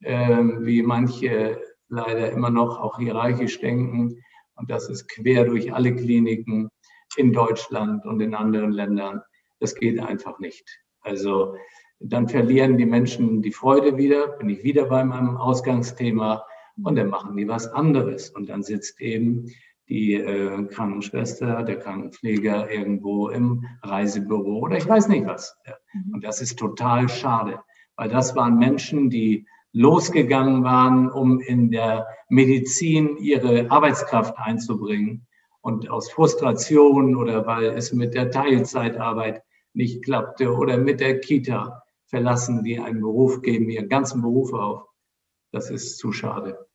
[0.00, 4.16] wie manche leider immer noch auch hierarchisch denken,
[4.54, 6.68] und das ist quer durch alle Kliniken
[7.16, 9.22] in Deutschland und in anderen Ländern,
[9.58, 10.64] das geht einfach nicht.
[11.00, 11.54] Also
[11.98, 16.44] dann verlieren die Menschen die Freude wieder, bin ich wieder bei meinem Ausgangsthema
[16.82, 18.30] und dann machen die was anderes.
[18.30, 19.46] Und dann sitzt eben
[19.88, 25.56] die äh, Krankenschwester, der Krankenpfleger irgendwo im Reisebüro oder ich weiß nicht was.
[25.92, 26.14] Mhm.
[26.14, 27.60] Und das ist total schade,
[27.96, 35.26] weil das waren Menschen, die losgegangen waren, um in der Medizin ihre Arbeitskraft einzubringen.
[35.62, 39.42] Und aus Frustration oder weil es mit der Teilzeitarbeit
[39.74, 44.88] nicht klappte oder mit der Kita verlassen die einen Beruf, geben ihren ganzen Beruf auf.
[45.52, 46.66] Das ist zu schade.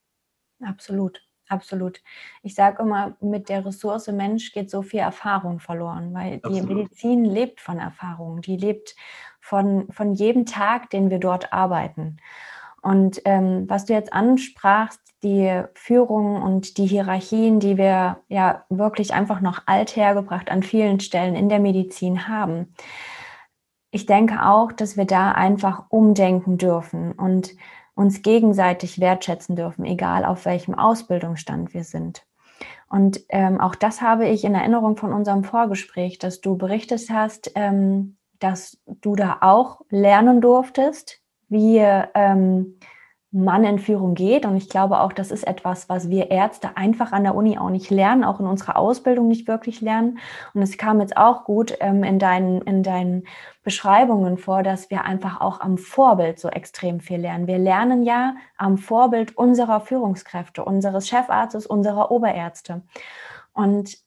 [0.63, 1.21] Absolut.
[1.47, 2.01] Absolut.
[2.41, 6.69] Ich sage immer, mit der Ressource Mensch geht so viel Erfahrung verloren, weil Absolut.
[6.69, 8.95] die Medizin lebt von Erfahrung, die lebt
[9.41, 12.17] von, von jedem Tag, den wir dort arbeiten.
[12.85, 19.11] Und ähm, was du jetzt ansprachst, die Führung und die Hierarchien, die wir ja wirklich
[19.11, 22.75] einfach noch alt hergebracht an vielen Stellen in der Medizin haben.
[23.89, 27.55] Ich denke auch, dass wir da einfach umdenken dürfen und
[27.95, 32.23] uns gegenseitig wertschätzen dürfen, egal auf welchem Ausbildungsstand wir sind.
[32.87, 37.51] Und ähm, auch das habe ich in Erinnerung von unserem Vorgespräch, dass du berichtet hast,
[37.55, 41.24] ähm, dass du da auch lernen durftest,
[41.55, 41.79] wie
[42.13, 42.77] ähm,
[43.31, 44.45] man in Führung geht.
[44.45, 47.69] Und ich glaube auch, das ist etwas, was wir Ärzte einfach an der Uni auch
[47.69, 50.19] nicht lernen, auch in unserer Ausbildung nicht wirklich lernen.
[50.53, 53.23] Und es kam jetzt auch gut ähm, in, deinen, in deinen
[53.63, 57.47] Beschreibungen vor, dass wir einfach auch am Vorbild so extrem viel lernen.
[57.47, 62.83] Wir lernen ja am Vorbild unserer Führungskräfte, unseres Chefarztes, unserer Oberärzte.
[63.53, 64.04] Und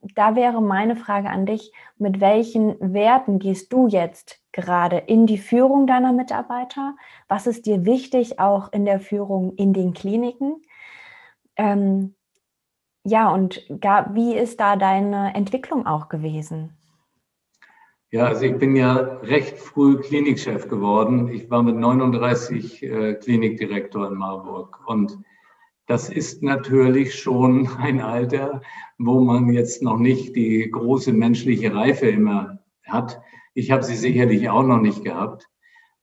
[0.00, 5.38] da wäre meine Frage an dich, mit welchen Werten gehst du jetzt gerade in die
[5.38, 6.96] Führung deiner Mitarbeiter?
[7.28, 10.62] Was ist dir wichtig auch in der Führung in den Kliniken?
[11.56, 12.14] Ähm,
[13.04, 16.76] ja, und gar, wie ist da deine Entwicklung auch gewesen?
[18.10, 21.28] Ja, also ich bin ja recht früh Klinikchef geworden.
[21.28, 25.18] Ich war mit 39 äh, Klinikdirektor in Marburg und
[25.86, 28.60] das ist natürlich schon ein Alter,
[28.98, 33.20] wo man jetzt noch nicht die große menschliche Reife immer hat.
[33.54, 35.48] Ich habe sie sicherlich auch noch nicht gehabt.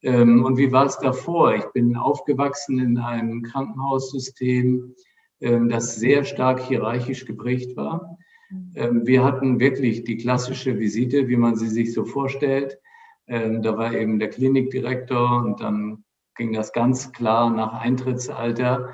[0.01, 1.55] Ähm, und wie war es davor?
[1.55, 4.95] Ich bin aufgewachsen in einem Krankenhaussystem,
[5.41, 8.17] ähm, das sehr stark hierarchisch geprägt war.
[8.75, 12.79] Ähm, wir hatten wirklich die klassische Visite, wie man sie sich so vorstellt.
[13.25, 16.03] Da war eben der Klinikdirektor und dann
[16.35, 18.89] ging das ganz klar nach Eintrittsalter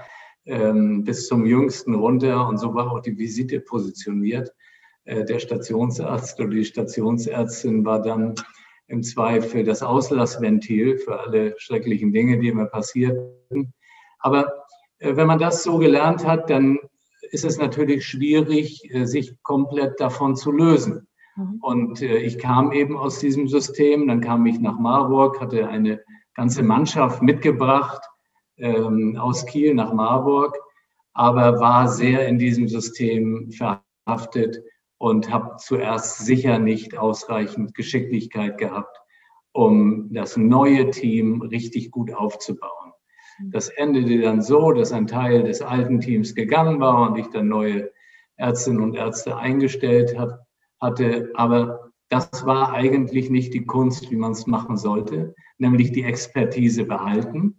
[0.49, 4.51] bis zum Jüngsten runter und so war auch die Visite positioniert.
[5.09, 8.35] Äh, der Stationsarzt oder die Stationsärztin war dann
[8.87, 13.73] im Zweifel das Auslassventil für alle schrecklichen Dinge, die immer passierten.
[14.19, 14.65] Aber
[14.99, 16.77] äh, wenn man das so gelernt hat, dann
[17.31, 21.07] ist es natürlich schwierig, äh, sich komplett davon zu lösen.
[21.35, 21.57] Mhm.
[21.61, 26.01] Und ich kam eben aus diesem System, dann kam ich nach Marburg, hatte eine
[26.35, 28.01] ganze Mannschaft mitgebracht
[28.59, 30.57] ähm, aus Kiel nach Marburg,
[31.13, 34.63] aber war sehr in diesem System verhaftet
[34.97, 38.97] und habe zuerst sicher nicht ausreichend Geschicklichkeit gehabt,
[39.53, 42.91] um das neue Team richtig gut aufzubauen.
[43.39, 43.51] Mhm.
[43.51, 47.47] Das endete dann so, dass ein Teil des alten Teams gegangen war und ich dann
[47.47, 47.91] neue
[48.37, 50.39] Ärztinnen und Ärzte eingestellt hat,
[50.79, 51.31] hatte.
[51.33, 56.85] Aber das war eigentlich nicht die Kunst, wie man es machen sollte, nämlich die Expertise
[56.85, 57.57] behalten.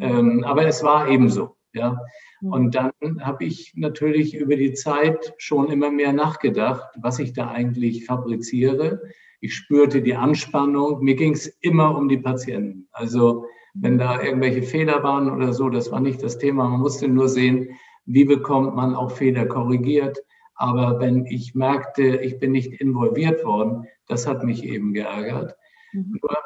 [0.00, 1.56] Ähm, aber es war ebenso.
[1.72, 1.98] Ja.
[2.40, 2.52] Mhm.
[2.52, 7.50] Und dann habe ich natürlich über die Zeit schon immer mehr nachgedacht, was ich da
[7.50, 9.02] eigentlich fabriziere.
[9.40, 11.02] Ich spürte die Anspannung.
[11.02, 12.88] Mir ging es immer um die Patienten.
[12.92, 16.68] Also wenn da irgendwelche Fehler waren oder so, das war nicht das Thema.
[16.68, 17.68] Man musste nur sehen,
[18.04, 20.18] wie bekommt man auch Fehler korrigiert.
[20.54, 25.56] Aber wenn ich merkte, ich bin nicht involviert worden, das hat mich eben geärgert.
[25.92, 26.18] Mhm.
[26.20, 26.36] Nur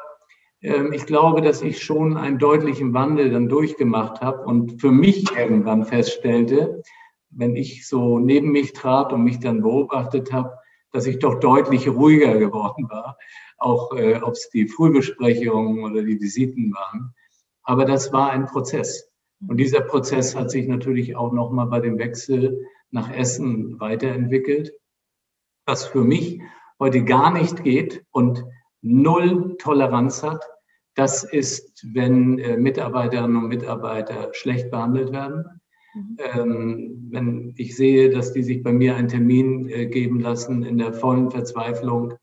[0.93, 5.85] ich glaube, dass ich schon einen deutlichen Wandel dann durchgemacht habe und für mich irgendwann
[5.85, 6.81] feststellte,
[7.29, 10.57] wenn ich so neben mich trat und mich dann beobachtet habe,
[10.91, 13.17] dass ich doch deutlich ruhiger geworden war,
[13.57, 17.13] auch äh, ob es die Frühbesprechungen oder die Visiten waren.
[17.63, 19.11] Aber das war ein Prozess.
[19.45, 24.71] Und dieser Prozess hat sich natürlich auch nochmal bei dem Wechsel nach Essen weiterentwickelt,
[25.65, 26.41] was für mich
[26.79, 28.45] heute gar nicht geht und
[28.81, 30.45] null Toleranz hat.
[30.95, 35.61] Das ist, wenn äh, Mitarbeiterinnen und Mitarbeiter schlecht behandelt werden.
[35.93, 36.17] Mhm.
[36.33, 40.77] Ähm, wenn ich sehe, dass die sich bei mir einen Termin äh, geben lassen in
[40.77, 42.13] der vollen Verzweiflung,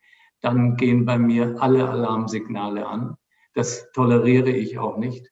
[0.41, 3.17] dann gehen bei mir alle Alarmsignale an.
[3.55, 5.31] Das toleriere ich auch nicht.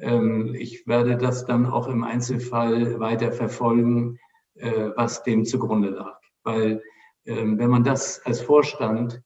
[0.00, 4.18] Ähm, ich werde das dann auch im Einzelfall weiter verfolgen,
[4.56, 6.20] äh, was dem zugrunde lag.
[6.42, 6.82] Weil
[7.24, 9.22] ähm, wenn man das als Vorstand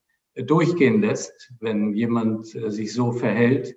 [0.47, 3.77] durchgehen lässt, wenn jemand äh, sich so verhält,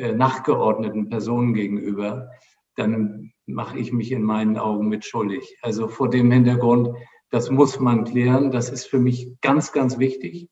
[0.00, 2.28] nachgeordneten Personen gegenüber,
[2.76, 5.58] dann mache ich mich in meinen Augen mit schuldig.
[5.60, 6.96] Also vor dem Hintergrund,
[7.30, 8.52] das muss man klären.
[8.52, 10.50] Das ist für mich ganz, ganz wichtig.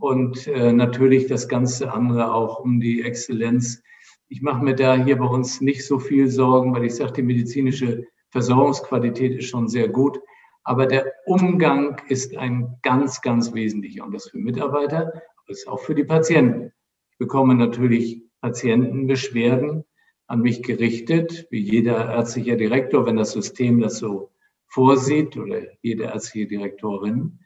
[0.00, 3.84] Und äh, natürlich das ganze andere auch um die Exzellenz
[4.32, 7.22] ich mache mir da hier bei uns nicht so viel Sorgen, weil ich sage, die
[7.22, 10.20] medizinische Versorgungsqualität ist schon sehr gut.
[10.64, 14.04] Aber der Umgang ist ein ganz, ganz wesentlicher.
[14.04, 16.72] Und das für Mitarbeiter, aber das auch für die Patienten.
[17.10, 19.84] Ich bekomme natürlich Patientenbeschwerden
[20.26, 24.30] an mich gerichtet, wie jeder ärztliche Direktor, wenn das System das so
[24.66, 27.38] vorsieht oder jede ärztliche Direktorin.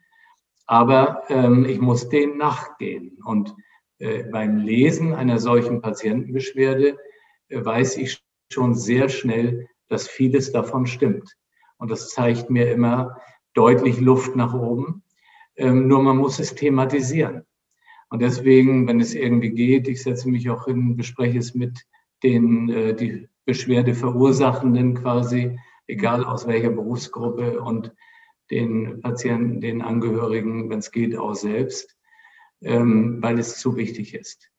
[0.66, 3.18] Aber ähm, ich muss denen nachgehen.
[3.24, 3.54] Und
[3.98, 6.98] äh, beim Lesen einer solchen Patientenbeschwerde
[7.48, 11.36] äh, weiß ich schon sehr schnell, dass vieles davon stimmt.
[11.78, 13.20] Und das zeigt mir immer
[13.54, 15.02] deutlich Luft nach oben.
[15.56, 17.42] Ähm, nur man muss es thematisieren.
[18.08, 21.86] Und deswegen, wenn es irgendwie geht, ich setze mich auch hin, bespreche es mit
[22.22, 27.92] den, äh, die Beschwerde verursachenden quasi, egal aus welcher Berufsgruppe und
[28.50, 31.96] den Patienten, den Angehörigen, wenn es geht, auch selbst
[32.62, 34.50] ähm, weil es zu wichtig ist.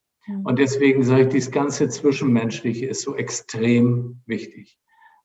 [0.44, 4.78] Und deswegen sage ich, dieses ganze Zwischenmenschliche ist so extrem wichtig.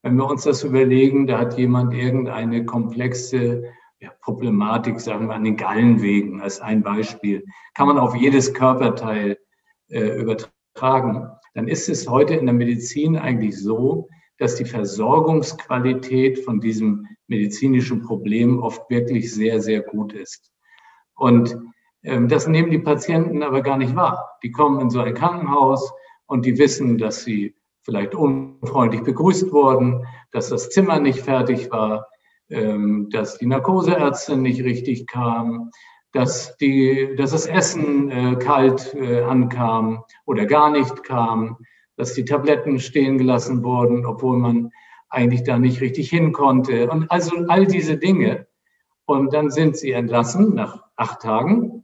[0.03, 3.63] Wenn wir uns das überlegen, da hat jemand irgendeine komplexe
[4.01, 9.37] ja, Problematik, sagen wir an den Gallenwegen als ein Beispiel, kann man auf jedes Körperteil
[9.87, 16.59] äh, übertragen, dann ist es heute in der Medizin eigentlich so, dass die Versorgungsqualität von
[16.59, 20.51] diesem medizinischen Problem oft wirklich sehr, sehr gut ist.
[21.15, 21.57] Und
[22.03, 24.37] ähm, das nehmen die Patienten aber gar nicht wahr.
[24.43, 25.93] Die kommen in so ein Krankenhaus
[26.25, 32.07] und die wissen, dass sie vielleicht unfreundlich begrüßt wurden, dass das Zimmer nicht fertig war,
[32.49, 35.71] ähm, dass die Narkoseärztin nicht richtig kam,
[36.11, 41.57] dass, die, dass das Essen äh, kalt äh, ankam oder gar nicht kam,
[41.97, 44.71] dass die Tabletten stehen gelassen wurden, obwohl man
[45.09, 46.89] eigentlich da nicht richtig hin konnte.
[46.89, 48.47] Und also all diese Dinge.
[49.05, 51.83] Und dann sind sie entlassen nach acht Tagen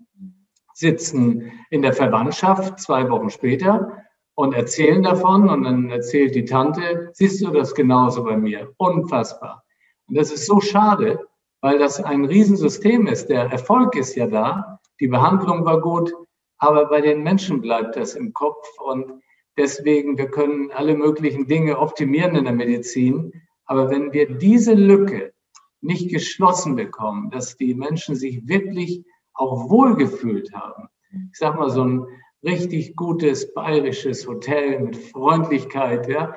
[0.73, 3.97] sitzen in der Verwandtschaft zwei Wochen später
[4.39, 8.71] und erzählen davon und dann erzählt die Tante, siehst du das genauso bei mir?
[8.77, 9.65] Unfassbar.
[10.07, 11.19] Und das ist so schade,
[11.59, 13.27] weil das ein Riesensystem ist.
[13.27, 16.13] Der Erfolg ist ja da, die Behandlung war gut,
[16.57, 19.11] aber bei den Menschen bleibt das im Kopf und
[19.57, 23.33] deswegen, wir können alle möglichen Dinge optimieren in der Medizin,
[23.65, 25.33] aber wenn wir diese Lücke
[25.81, 30.87] nicht geschlossen bekommen, dass die Menschen sich wirklich auch wohlgefühlt haben.
[31.11, 32.05] Ich sag mal, so ein
[32.43, 36.35] richtig gutes bayerisches Hotel mit Freundlichkeit, ja,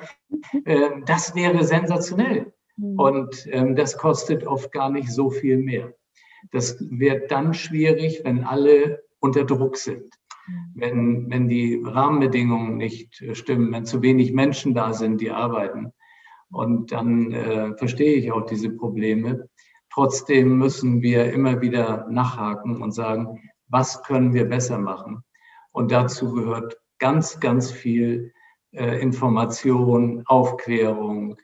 [0.65, 2.53] äh, das wäre sensationell.
[2.77, 2.99] Mhm.
[2.99, 5.93] Und ähm, das kostet oft gar nicht so viel mehr.
[6.51, 10.09] Das wird dann schwierig, wenn alle unter Druck sind.
[10.47, 10.71] Mhm.
[10.75, 15.93] Wenn, wenn die Rahmenbedingungen nicht äh, stimmen, wenn zu wenig Menschen da sind, die arbeiten.
[16.51, 19.49] Und dann äh, verstehe ich auch diese Probleme.
[19.91, 25.23] Trotzdem müssen wir immer wieder nachhaken und sagen, was können wir besser machen?
[25.73, 28.31] Und dazu gehört ganz, ganz viel
[28.71, 31.35] äh, Information, Aufklärung,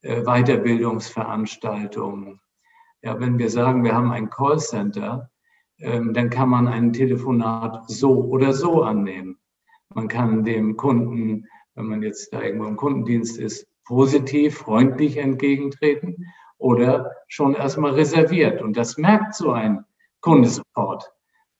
[0.00, 2.40] äh, Weiterbildungsveranstaltungen.
[3.02, 5.30] Ja, wenn wir sagen, wir haben ein Callcenter,
[5.78, 9.38] ähm, dann kann man ein Telefonat so oder so annehmen.
[9.94, 16.16] Man kann dem Kunden, wenn man jetzt da irgendwo im Kundendienst ist, positiv, freundlich entgegentreten
[16.58, 18.60] oder schon erstmal reserviert.
[18.62, 19.84] Und das merkt so ein
[20.20, 21.12] Kundensupport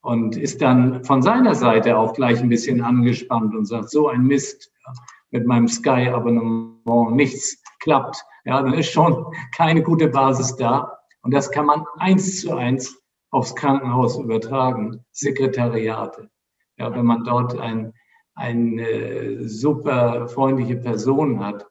[0.06, 4.22] und ist dann von seiner Seite auch gleich ein bisschen angespannt und sagt, so ein
[4.22, 4.72] Mist,
[5.32, 8.24] mit meinem Sky-Abonnement nichts klappt.
[8.44, 10.96] Ja, dann ist schon keine gute Basis da.
[11.22, 13.02] Und das kann man eins zu eins
[13.32, 16.30] aufs Krankenhaus übertragen, Sekretariate.
[16.78, 17.92] Ja, wenn man dort ein,
[18.36, 21.66] eine super freundliche Person hat,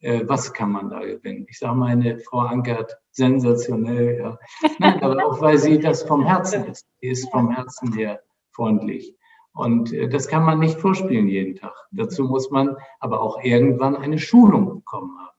[0.00, 1.46] äh, was kann man da gewinnen?
[1.48, 4.38] Ich sage meine Frau Ankert, sensationell, ja.
[4.78, 6.86] Nein, aber auch weil sie das vom Herzen ist.
[7.00, 8.20] Sie ist vom Herzen her
[8.52, 9.14] freundlich.
[9.52, 11.74] Und äh, das kann man nicht vorspielen jeden Tag.
[11.90, 15.36] Dazu muss man aber auch irgendwann eine Schulung bekommen haben,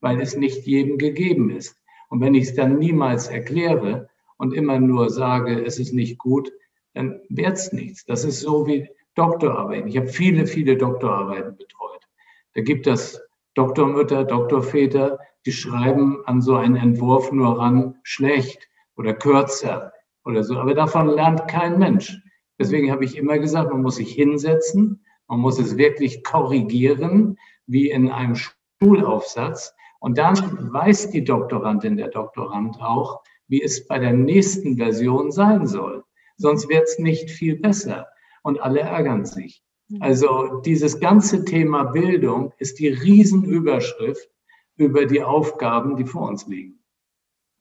[0.00, 1.80] weil es nicht jedem gegeben ist.
[2.08, 6.52] Und wenn ich es dann niemals erkläre und immer nur sage, es ist nicht gut,
[6.92, 8.04] dann wird es nichts.
[8.04, 9.88] Das ist so wie Doktorarbeiten.
[9.88, 12.06] Ich habe viele, viele Doktorarbeiten betreut.
[12.54, 13.18] Da gibt es
[13.54, 19.92] Doktormütter, Doktorväter, die schreiben an so einen Entwurf nur ran schlecht oder kürzer
[20.24, 20.56] oder so.
[20.56, 22.16] Aber davon lernt kein Mensch.
[22.58, 27.90] Deswegen habe ich immer gesagt, man muss sich hinsetzen, man muss es wirklich korrigieren, wie
[27.90, 28.36] in einem
[28.82, 29.74] Schulaufsatz.
[30.00, 35.66] Und dann weiß die Doktorandin, der Doktorand auch, wie es bei der nächsten Version sein
[35.66, 36.04] soll.
[36.36, 38.08] Sonst wird es nicht viel besser
[38.42, 39.62] und alle ärgern sich.
[39.92, 40.02] Mhm.
[40.02, 44.30] Also dieses ganze Thema Bildung ist die Riesenüberschrift
[44.76, 46.82] über die Aufgaben, die vor uns liegen.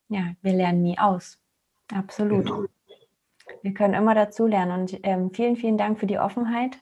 [0.08, 1.38] Ja, wir lernen nie aus.
[1.94, 2.46] Absolut.
[2.46, 2.66] Genau.
[3.62, 4.82] Wir können immer dazu lernen.
[4.82, 6.80] Und ähm, vielen, vielen Dank für die Offenheit,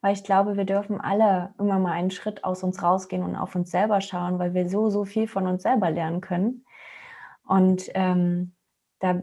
[0.00, 3.54] weil ich glaube, wir dürfen alle immer mal einen Schritt aus uns rausgehen und auf
[3.54, 6.64] uns selber schauen, weil wir so, so viel von uns selber lernen können.
[7.44, 8.52] Und ähm,
[8.98, 9.20] da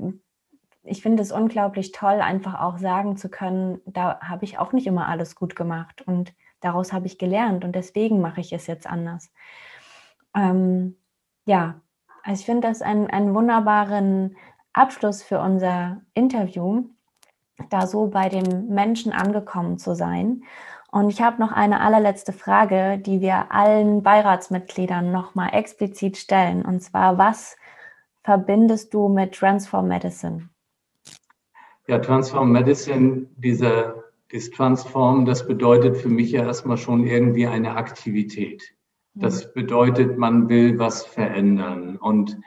[0.88, 4.88] ich finde es unglaublich toll, einfach auch sagen zu können, da habe ich auch nicht
[4.88, 8.88] immer alles gut gemacht und daraus habe ich gelernt und deswegen mache ich es jetzt
[8.88, 9.32] anders.
[10.36, 10.98] Ähm,
[11.46, 11.82] ja,
[12.24, 14.36] also ich finde das einen, einen wunderbaren
[14.74, 16.86] Abschluss für unser Interview,
[17.70, 20.44] da so bei dem Menschen angekommen zu sein.
[20.92, 26.64] Und ich habe noch eine allerletzte Frage, die wir allen Beiratsmitgliedern nochmal explizit stellen.
[26.64, 27.58] Und zwar, was
[28.24, 30.50] verbindest du mit Transform Medicine?
[31.88, 37.76] Ja, Transform Medicine, dieser, dieses Transform, das bedeutet für mich ja erstmal schon irgendwie eine
[37.76, 38.76] Aktivität.
[39.14, 39.50] Das mhm.
[39.56, 41.96] bedeutet, man will was verändern.
[41.98, 42.38] Und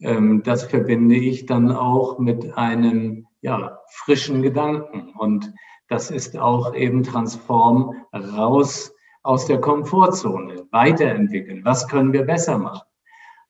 [0.00, 5.12] ähm, das verbinde ich dann auch mit einem ja, frischen Gedanken.
[5.18, 5.52] Und
[5.88, 8.92] das ist auch eben Transform raus
[9.22, 11.64] aus der Komfortzone, weiterentwickeln.
[11.64, 12.86] Was können wir besser machen?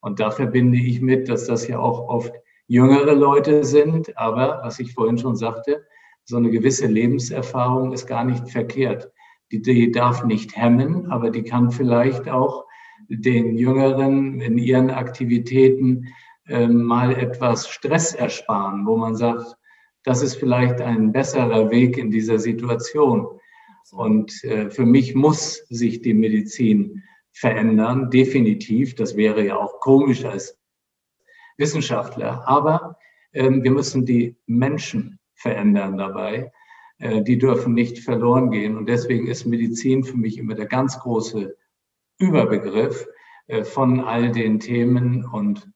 [0.01, 2.33] Und da verbinde ich mit, dass das ja auch oft
[2.67, 4.17] jüngere Leute sind.
[4.17, 5.85] Aber was ich vorhin schon sagte,
[6.25, 9.11] so eine gewisse Lebenserfahrung ist gar nicht verkehrt.
[9.53, 12.65] Die, die darf nicht hemmen, aber die kann vielleicht auch
[13.09, 16.13] den Jüngeren in ihren Aktivitäten
[16.49, 19.57] äh, mal etwas Stress ersparen, wo man sagt,
[20.03, 23.27] das ist vielleicht ein besserer Weg in dieser Situation.
[23.93, 27.03] Und äh, für mich muss sich die Medizin
[27.33, 28.95] verändern, definitiv.
[28.95, 30.59] Das wäre ja auch komisch als
[31.57, 32.47] Wissenschaftler.
[32.47, 32.99] Aber
[33.33, 36.53] ähm, wir müssen die Menschen verändern dabei.
[36.99, 38.77] Äh, die dürfen nicht verloren gehen.
[38.77, 41.57] Und deswegen ist Medizin für mich immer der ganz große
[42.19, 43.07] Überbegriff
[43.47, 45.25] äh, von all den Themen.
[45.25, 45.71] Und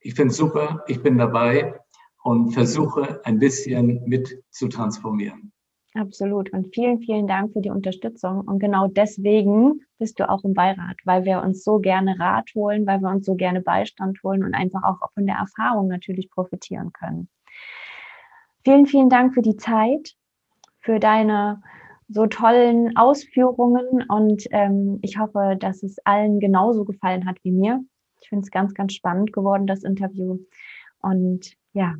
[0.00, 1.80] ich finde es super, ich bin dabei
[2.22, 5.52] und versuche ein bisschen mit zu transformieren.
[5.96, 6.52] Absolut.
[6.52, 8.42] Und vielen, vielen Dank für die Unterstützung.
[8.42, 12.86] Und genau deswegen bist du auch im Beirat, weil wir uns so gerne Rat holen,
[12.86, 16.92] weil wir uns so gerne Beistand holen und einfach auch von der Erfahrung natürlich profitieren
[16.92, 17.28] können.
[18.62, 20.16] Vielen, vielen Dank für die Zeit,
[20.80, 21.62] für deine
[22.08, 27.82] so tollen Ausführungen und ähm, ich hoffe, dass es allen genauso gefallen hat wie mir.
[28.20, 30.38] Ich finde es ganz, ganz spannend geworden, das Interview.
[31.00, 31.94] Und ja,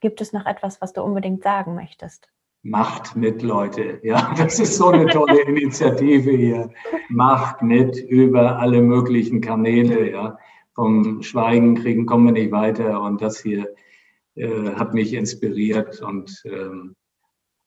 [0.00, 2.28] gibt es noch etwas, was du unbedingt sagen möchtest?
[2.68, 3.98] Macht mit, Leute.
[4.02, 6.70] Ja, das ist so eine tolle Initiative hier.
[7.08, 10.10] Macht mit über alle möglichen Kanäle.
[10.10, 10.38] Ja,
[10.74, 13.00] vom Schweigen kriegen kommen wir nicht weiter.
[13.00, 13.74] Und das hier
[14.34, 16.94] äh, hat mich inspiriert und ähm,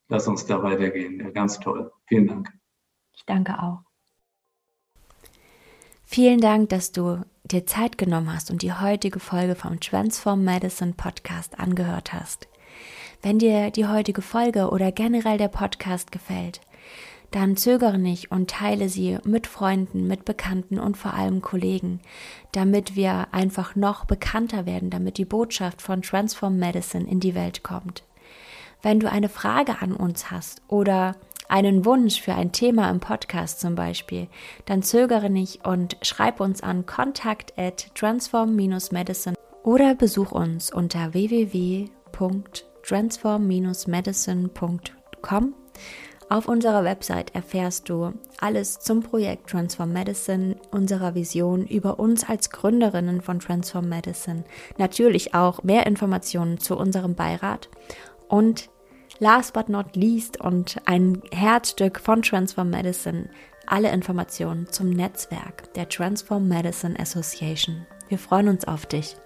[0.07, 1.19] lass uns da weitergehen.
[1.19, 1.91] Ja, ganz toll.
[2.05, 2.51] Vielen Dank.
[3.13, 3.81] Ich danke auch.
[6.03, 10.93] Vielen Dank, dass du dir Zeit genommen hast und die heutige Folge vom Transform Medicine
[10.93, 12.50] Podcast angehört hast.
[13.21, 16.59] Wenn dir die heutige Folge oder generell der Podcast gefällt,
[17.29, 22.01] dann zögere nicht und teile sie mit Freunden, mit Bekannten und vor allem Kollegen,
[22.51, 27.63] damit wir einfach noch bekannter werden, damit die Botschaft von Transform Medicine in die Welt
[27.63, 28.03] kommt.
[28.81, 31.15] Wenn du eine Frage an uns hast oder
[31.47, 34.27] einen Wunsch für ein Thema im Podcast zum Beispiel,
[34.65, 42.70] dann zögere nicht und schreib uns an kontakt at transform-medicine oder besuch uns unter www.transform
[42.83, 45.55] transform-medicine.com.
[46.31, 52.49] Auf unserer Website erfährst du alles zum Projekt Transform Medicine, unserer Vision, über uns als
[52.49, 54.45] Gründerinnen von Transform Medicine,
[54.77, 57.67] natürlich auch mehr Informationen zu unserem Beirat
[58.29, 58.69] und
[59.19, 63.29] last but not least und ein Herzstück von Transform Medicine,
[63.67, 67.85] alle Informationen zum Netzwerk der Transform Medicine Association.
[68.07, 69.17] Wir freuen uns auf dich.